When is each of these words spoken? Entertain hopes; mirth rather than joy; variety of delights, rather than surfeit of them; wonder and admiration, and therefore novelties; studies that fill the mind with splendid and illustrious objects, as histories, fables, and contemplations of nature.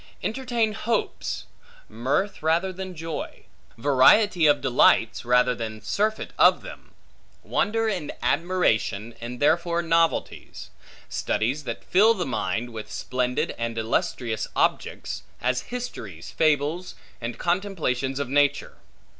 Entertain 0.23 0.73
hopes; 0.73 1.45
mirth 1.87 2.41
rather 2.41 2.73
than 2.73 2.95
joy; 2.95 3.45
variety 3.77 4.47
of 4.47 4.59
delights, 4.59 5.23
rather 5.23 5.53
than 5.53 5.79
surfeit 5.79 6.33
of 6.39 6.63
them; 6.63 6.95
wonder 7.43 7.87
and 7.87 8.11
admiration, 8.23 9.13
and 9.21 9.39
therefore 9.39 9.83
novelties; 9.83 10.71
studies 11.07 11.65
that 11.65 11.83
fill 11.83 12.15
the 12.15 12.25
mind 12.25 12.73
with 12.73 12.91
splendid 12.91 13.53
and 13.59 13.77
illustrious 13.77 14.47
objects, 14.55 15.21
as 15.39 15.61
histories, 15.69 16.31
fables, 16.31 16.95
and 17.21 17.37
contemplations 17.37 18.17
of 18.17 18.27
nature. 18.27 18.77